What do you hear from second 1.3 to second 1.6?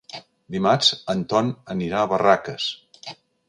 Ton